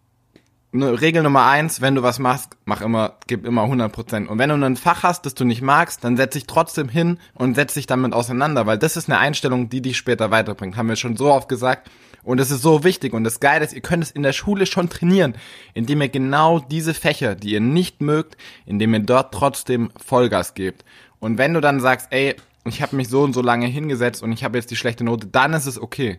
Regel 0.83 1.23
Nummer 1.23 1.47
eins, 1.47 1.81
wenn 1.81 1.95
du 1.95 2.02
was 2.02 2.19
machst, 2.19 2.57
mach 2.64 2.81
immer, 2.81 3.14
gib 3.28 3.47
immer 3.47 3.62
100%. 3.62 4.26
Und 4.26 4.38
wenn 4.38 4.49
du 4.49 4.57
ein 4.57 4.76
Fach 4.76 5.04
hast, 5.04 5.25
das 5.25 5.35
du 5.35 5.45
nicht 5.45 5.62
magst, 5.62 6.02
dann 6.02 6.16
setz 6.16 6.33
dich 6.33 6.47
trotzdem 6.47 6.88
hin 6.88 7.19
und 7.35 7.54
setz 7.54 7.75
dich 7.75 7.87
damit 7.87 8.12
auseinander, 8.12 8.66
weil 8.66 8.78
das 8.78 8.97
ist 8.97 9.09
eine 9.09 9.19
Einstellung, 9.19 9.69
die 9.69 9.83
dich 9.83 9.97
später 9.97 10.31
weiterbringt. 10.31 10.76
Haben 10.76 10.88
wir 10.88 10.97
schon 10.97 11.16
so 11.16 11.33
oft 11.33 11.49
gesagt. 11.49 11.90
Und 12.25 12.40
es 12.40 12.50
ist 12.50 12.62
so 12.62 12.83
wichtig. 12.83 13.12
Und 13.12 13.23
das 13.23 13.38
Geile 13.38 13.64
ist, 13.64 13.75
ihr 13.75 13.83
könnt 13.83 14.02
es 14.02 14.11
in 14.11 14.23
der 14.23 14.33
Schule 14.33 14.66
schon 14.66 14.88
trainieren, 14.88 15.35
indem 15.75 16.00
ihr 16.00 16.09
genau 16.09 16.59
diese 16.59 16.95
Fächer, 16.95 17.35
die 17.35 17.52
ihr 17.52 17.61
nicht 17.61 18.00
mögt, 18.00 18.37
indem 18.66 18.95
ihr 18.95 19.00
dort 19.00 19.33
trotzdem 19.33 19.90
Vollgas 19.97 20.54
gebt. 20.54 20.85
Und 21.21 21.38
wenn 21.38 21.54
du 21.54 21.61
dann 21.61 21.81
sagst, 21.81 22.09
ey, 22.11 22.35
ich 22.66 22.83
habe 22.83 22.97
mich 22.97 23.09
so 23.09 23.23
und 23.23 23.35
so 23.35 23.43
lange 23.43 23.66
hingesetzt 23.66 24.23
und 24.23 24.33
ich 24.33 24.43
habe 24.43 24.57
jetzt 24.57 24.71
die 24.71 24.76
schlechte 24.76 25.04
Note, 25.04 25.26
dann 25.26 25.52
ist 25.52 25.66
es 25.66 25.78
okay. 25.81 26.19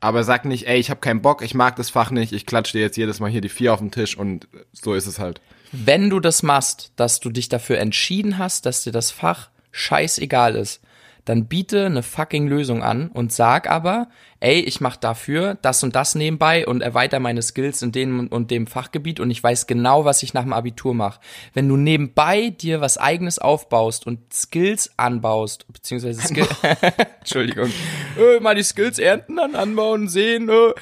Aber 0.00 0.24
sag 0.24 0.46
nicht, 0.46 0.66
ey, 0.66 0.78
ich 0.78 0.90
habe 0.90 1.00
keinen 1.00 1.20
Bock, 1.22 1.42
ich 1.42 1.54
mag 1.54 1.76
das 1.76 1.90
Fach 1.90 2.10
nicht, 2.10 2.32
ich 2.32 2.46
klatsche 2.46 2.72
dir 2.72 2.80
jetzt 2.80 2.96
jedes 2.96 3.20
Mal 3.20 3.30
hier 3.30 3.42
die 3.42 3.50
vier 3.50 3.74
auf 3.74 3.80
den 3.80 3.90
Tisch 3.90 4.16
und 4.16 4.48
so 4.72 4.94
ist 4.94 5.06
es 5.06 5.18
halt. 5.18 5.40
Wenn 5.72 6.10
du 6.10 6.20
das 6.20 6.42
machst, 6.42 6.92
dass 6.96 7.20
du 7.20 7.30
dich 7.30 7.48
dafür 7.48 7.78
entschieden 7.78 8.38
hast, 8.38 8.66
dass 8.66 8.82
dir 8.82 8.92
das 8.92 9.10
Fach 9.10 9.50
scheißegal 9.72 10.56
ist, 10.56 10.80
dann 11.24 11.46
biete 11.46 11.86
eine 11.86 12.02
fucking 12.02 12.46
Lösung 12.46 12.82
an 12.82 13.08
und 13.08 13.32
sag 13.32 13.70
aber, 13.70 14.08
ey, 14.40 14.60
ich 14.60 14.80
mach 14.80 14.96
dafür 14.96 15.56
das 15.62 15.82
und 15.82 15.94
das 15.94 16.14
nebenbei 16.14 16.66
und 16.66 16.80
erweitere 16.80 17.20
meine 17.20 17.42
Skills 17.42 17.82
in 17.82 17.92
dem 17.92 18.28
und 18.28 18.50
dem 18.50 18.66
Fachgebiet 18.66 19.20
und 19.20 19.30
ich 19.30 19.42
weiß 19.42 19.66
genau, 19.66 20.04
was 20.04 20.22
ich 20.22 20.34
nach 20.34 20.42
dem 20.42 20.52
Abitur 20.52 20.94
mache. 20.94 21.20
Wenn 21.54 21.68
du 21.68 21.76
nebenbei 21.76 22.50
dir 22.50 22.80
was 22.80 22.98
eigenes 22.98 23.38
aufbaust 23.38 24.06
und 24.06 24.32
Skills 24.32 24.90
anbaust, 24.96 25.66
beziehungsweise 25.72 26.20
Skill 26.22 26.48
Entschuldigung, 27.20 27.70
äh, 28.18 28.40
mal 28.40 28.54
die 28.54 28.62
Skills 28.62 28.98
ernten, 28.98 29.36
dann 29.36 29.54
anbauen, 29.54 30.08
sehen, 30.08 30.48
äh. 30.48 30.72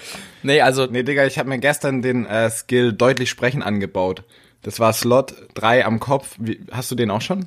Nee, 0.42 0.60
also 0.60 0.86
Nee, 0.86 1.02
Digga, 1.02 1.26
ich 1.26 1.38
habe 1.38 1.48
mir 1.48 1.58
gestern 1.58 2.02
den 2.02 2.26
äh, 2.26 2.50
Skill 2.50 2.92
deutlich 2.92 3.28
sprechen 3.28 3.62
angebaut. 3.62 4.24
Das 4.62 4.80
war 4.80 4.92
Slot 4.92 5.34
3 5.54 5.84
am 5.84 6.00
Kopf. 6.00 6.36
Wie, 6.38 6.60
hast 6.70 6.90
du 6.90 6.94
den 6.94 7.10
auch 7.10 7.20
schon? 7.20 7.46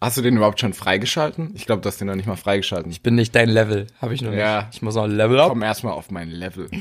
Hast 0.00 0.16
du 0.16 0.22
den 0.22 0.36
überhaupt 0.36 0.60
schon 0.60 0.74
freigeschalten? 0.74 1.52
Ich 1.56 1.66
glaube, 1.66 1.82
du 1.82 1.88
hast 1.88 2.00
den 2.00 2.06
noch 2.06 2.14
nicht 2.14 2.26
mal 2.28 2.36
freigeschalten. 2.36 2.90
ich 2.92 3.02
bin 3.02 3.16
nicht 3.16 3.34
dein 3.34 3.48
Level, 3.48 3.88
habe 4.00 4.14
ich 4.14 4.22
noch 4.22 4.32
Ja. 4.32 4.62
nicht. 4.62 4.74
Ich 4.76 4.82
muss 4.82 4.94
noch 4.94 5.04
ein 5.04 5.10
Level 5.16 5.40
up. 5.40 5.48
Komm 5.48 5.62
erstmal 5.62 5.92
auf 5.94 6.10
mein 6.10 6.30
Level. 6.30 6.68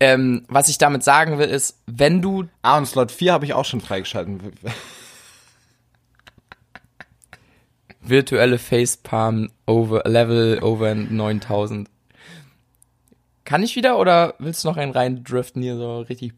Ähm, 0.00 0.44
was 0.48 0.68
ich 0.68 0.76
damit 0.78 1.04
sagen 1.04 1.38
will, 1.38 1.46
ist, 1.48 1.80
wenn 1.86 2.20
du 2.20 2.46
Ah, 2.62 2.78
und 2.78 2.86
Slot 2.86 3.12
4 3.12 3.32
habe 3.32 3.44
ich 3.44 3.54
auch 3.54 3.64
schon 3.64 3.80
freigeschalten. 3.80 4.40
virtuelle 8.00 8.58
Facepalm 8.58 9.50
over 9.66 10.02
Level 10.04 10.58
over 10.62 10.94
9000. 10.94 11.88
Kann 13.44 13.62
ich 13.62 13.76
wieder 13.76 13.98
oder 13.98 14.34
willst 14.38 14.64
du 14.64 14.68
noch 14.68 14.76
einen 14.76 14.92
rein 14.92 15.22
driften 15.22 15.62
hier 15.62 15.76
so 15.76 16.00
richtig? 16.00 16.32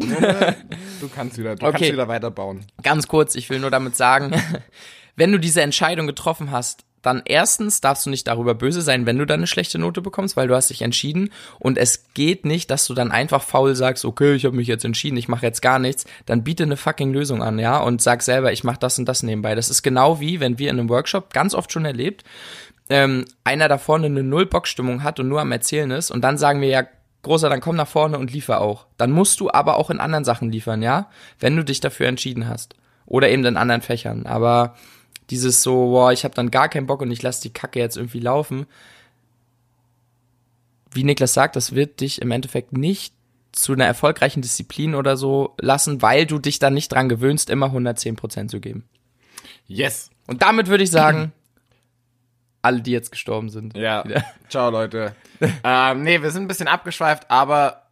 Du 0.00 1.08
kannst 1.14 1.38
wieder, 1.38 1.56
du 1.56 1.66
Okay. 1.66 1.72
kannst 1.78 1.92
wieder 1.92 2.08
weiterbauen. 2.08 2.64
Ganz 2.82 3.08
kurz, 3.08 3.34
ich 3.34 3.48
will 3.50 3.60
nur 3.60 3.70
damit 3.70 3.96
sagen, 3.96 4.32
wenn 5.16 5.32
du 5.32 5.38
diese 5.38 5.62
Entscheidung 5.62 6.06
getroffen 6.06 6.50
hast, 6.50 6.84
dann 7.02 7.22
erstens 7.24 7.80
darfst 7.80 8.04
du 8.04 8.10
nicht 8.10 8.26
darüber 8.26 8.54
böse 8.54 8.82
sein, 8.82 9.06
wenn 9.06 9.16
du 9.16 9.24
dann 9.24 9.40
eine 9.40 9.46
schlechte 9.46 9.78
Note 9.78 10.02
bekommst, 10.02 10.36
weil 10.36 10.48
du 10.48 10.54
hast 10.54 10.68
dich 10.68 10.82
entschieden 10.82 11.30
und 11.58 11.78
es 11.78 12.12
geht 12.12 12.44
nicht, 12.44 12.70
dass 12.70 12.86
du 12.86 12.92
dann 12.92 13.10
einfach 13.10 13.42
faul 13.42 13.74
sagst, 13.74 14.04
okay, 14.04 14.34
ich 14.34 14.44
habe 14.44 14.54
mich 14.56 14.68
jetzt 14.68 14.84
entschieden, 14.84 15.16
ich 15.16 15.26
mache 15.26 15.46
jetzt 15.46 15.62
gar 15.62 15.78
nichts, 15.78 16.04
dann 16.26 16.44
biete 16.44 16.64
eine 16.64 16.76
fucking 16.76 17.12
Lösung 17.14 17.42
an, 17.42 17.58
ja, 17.58 17.78
und 17.78 18.02
sag 18.02 18.22
selber, 18.22 18.52
ich 18.52 18.64
mache 18.64 18.78
das 18.80 18.98
und 18.98 19.06
das 19.06 19.22
nebenbei. 19.22 19.54
Das 19.54 19.70
ist 19.70 19.82
genau 19.82 20.20
wie, 20.20 20.40
wenn 20.40 20.58
wir 20.58 20.68
in 20.70 20.78
einem 20.78 20.90
Workshop 20.90 21.32
ganz 21.32 21.54
oft 21.54 21.72
schon 21.72 21.86
erlebt, 21.86 22.22
ähm, 22.90 23.24
einer 23.44 23.68
da 23.68 23.78
vorne 23.78 24.06
eine 24.06 24.22
Null-Bock-Stimmung 24.22 25.02
hat 25.02 25.18
und 25.20 25.28
nur 25.28 25.40
am 25.40 25.52
Erzählen 25.52 25.90
ist 25.92 26.10
und 26.10 26.20
dann 26.20 26.36
sagen 26.36 26.60
wir 26.60 26.68
ja, 26.68 26.86
Großer, 27.22 27.50
dann 27.50 27.60
komm 27.60 27.76
nach 27.76 27.88
vorne 27.88 28.18
und 28.18 28.32
liefer 28.32 28.60
auch. 28.60 28.86
Dann 28.96 29.10
musst 29.10 29.40
du 29.40 29.50
aber 29.50 29.76
auch 29.76 29.90
in 29.90 30.00
anderen 30.00 30.24
Sachen 30.24 30.50
liefern, 30.50 30.82
ja, 30.82 31.10
wenn 31.38 31.56
du 31.56 31.64
dich 31.64 31.80
dafür 31.80 32.06
entschieden 32.06 32.48
hast. 32.48 32.76
Oder 33.04 33.28
eben 33.28 33.44
in 33.44 33.56
anderen 33.56 33.82
Fächern. 33.82 34.24
Aber 34.26 34.74
dieses 35.28 35.62
so, 35.62 35.90
boah, 35.90 36.12
ich 36.12 36.24
habe 36.24 36.34
dann 36.34 36.50
gar 36.50 36.68
keinen 36.68 36.86
Bock 36.86 37.02
und 37.02 37.10
ich 37.10 37.22
lasse 37.22 37.42
die 37.42 37.52
Kacke 37.52 37.78
jetzt 37.78 37.96
irgendwie 37.96 38.20
laufen. 38.20 38.66
Wie 40.92 41.04
Niklas 41.04 41.34
sagt, 41.34 41.56
das 41.56 41.74
wird 41.74 42.00
dich 42.00 42.22
im 42.22 42.30
Endeffekt 42.30 42.72
nicht 42.72 43.14
zu 43.52 43.72
einer 43.72 43.84
erfolgreichen 43.84 44.42
Disziplin 44.42 44.94
oder 44.94 45.16
so 45.16 45.54
lassen, 45.58 46.02
weil 46.02 46.26
du 46.26 46.38
dich 46.38 46.58
dann 46.58 46.74
nicht 46.74 46.90
dran 46.90 47.08
gewöhnst, 47.08 47.50
immer 47.50 47.66
110% 47.66 48.48
zu 48.48 48.60
geben. 48.60 48.84
Yes. 49.66 50.10
Und 50.26 50.42
damit 50.42 50.68
würde 50.68 50.84
ich 50.84 50.90
sagen, 50.90 51.32
alle, 52.62 52.82
die 52.82 52.92
jetzt 52.92 53.10
gestorben 53.10 53.48
sind. 53.48 53.76
Ja. 53.76 54.04
wieder. 54.04 54.24
Ciao, 54.48 54.70
Leute. 54.70 55.14
ähm, 55.64 56.02
nee, 56.02 56.22
wir 56.22 56.30
sind 56.30 56.42
ein 56.44 56.48
bisschen 56.48 56.68
abgeschweift, 56.68 57.30
aber 57.30 57.82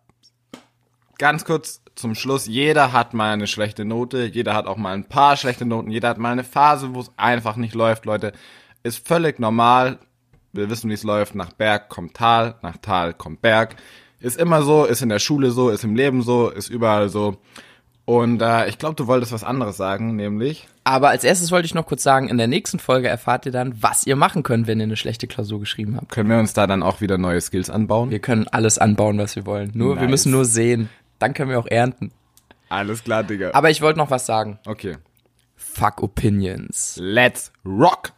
ganz 1.19 1.45
kurz 1.45 1.83
zum 1.95 2.15
Schluss. 2.15 2.47
Jeder 2.47 2.93
hat 2.93 3.13
mal 3.15 3.33
eine 3.33 3.47
schlechte 3.47 3.85
Note. 3.85 4.25
Jeder 4.25 4.55
hat 4.55 4.67
auch 4.67 4.77
mal 4.77 4.95
ein 4.95 5.09
paar 5.09 5.37
schlechte 5.37 5.67
Noten. 5.67 5.91
Jeder 5.91 6.11
hat 6.11 6.19
mal 6.19 6.33
eine 6.33 6.45
Phase, 6.45 6.95
wo 6.95 7.01
es 7.01 7.11
einfach 7.17 7.57
nicht 7.57 7.75
läuft, 7.75 8.05
Leute. 8.05 8.33
Ist 8.83 9.07
völlig 9.07 9.39
normal. 9.39 9.99
Wir 10.53 10.71
wissen, 10.71 10.89
wie 10.89 10.95
es 10.95 11.03
läuft. 11.03 11.35
Nach 11.35 11.53
Berg 11.53 11.89
kommt 11.89 12.15
Tal, 12.15 12.57
nach 12.63 12.77
Tal 12.79 13.15
kommt 13.15 13.43
Berg. 13.43 13.77
Ist 14.21 14.39
immer 14.39 14.63
so, 14.63 14.85
ist 14.85 15.03
in 15.03 15.09
der 15.09 15.19
Schule 15.19 15.51
so, 15.51 15.71
ist 15.71 15.85
im 15.85 15.95
Leben 15.95 16.23
so, 16.23 16.51
ist 16.51 16.69
überall 16.69 17.09
so. 17.09 17.39
Und 18.09 18.41
äh, 18.41 18.67
ich 18.71 18.79
glaube, 18.79 18.95
du 18.95 19.07
wolltest 19.07 19.33
was 19.33 19.45
anderes 19.45 19.77
sagen, 19.77 20.17
nämlich. 20.17 20.67
Aber 20.83 21.11
als 21.11 21.25
erstes 21.25 21.51
wollte 21.51 21.67
ich 21.67 21.75
noch 21.75 21.85
kurz 21.85 22.03
sagen, 22.03 22.31
in 22.31 22.39
der 22.39 22.47
nächsten 22.47 22.79
Folge 22.79 23.07
erfahrt 23.07 23.45
ihr 23.45 23.53
dann, 23.53 23.83
was 23.83 24.07
ihr 24.07 24.17
machen 24.17 24.43
könnt, 24.43 24.67
wenn 24.67 24.81
ihr 24.81 24.85
eine 24.85 24.97
schlechte 24.97 25.27
Klausur 25.27 25.61
geschrieben 25.61 25.95
habt. 25.99 26.09
Können 26.11 26.31
wir 26.31 26.39
uns 26.39 26.55
da 26.55 26.67
dann 26.67 26.83
auch 26.83 27.03
wieder 27.03 27.19
neue 27.19 27.39
Skills 27.43 27.69
anbauen? 27.69 28.09
Wir 28.09 28.21
können 28.21 28.49
alles 28.49 28.79
anbauen, 28.79 29.19
was 29.19 29.37
wir 29.37 29.45
wollen. 29.45 29.73
Nur, 29.75 29.97
wir 29.97 30.03
Nice. 30.05 30.11
müssen 30.11 30.33
nur 30.33 30.47
sehen. 30.47 30.89
Dann 31.19 31.35
können 31.35 31.51
wir 31.51 31.59
auch 31.59 31.67
ernten. 31.67 32.11
Alles 32.71 33.05
klar, 33.05 33.25
Digga. 33.25 33.51
Aber 33.53 33.69
ich 33.69 33.83
wollte 33.83 33.99
noch 33.99 34.11
was 34.11 34.25
sagen. 34.25 34.59
Okay. 34.65 34.97
Fuck 35.55 36.03
Opinions. 36.03 36.97
Let's 36.99 37.53
rock! 37.67 38.13